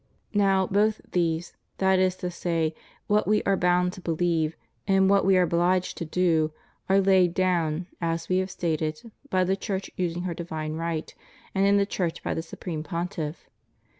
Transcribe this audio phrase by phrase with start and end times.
[0.33, 2.73] Now, both these, that is to say,
[3.05, 4.55] what we are bound to believe,
[4.87, 6.51] and what we are obliged to do,
[6.89, 11.13] are laid down, as we have stated, by the Church using her divine right,
[11.53, 13.47] and in the Church by the supreme Pontiff.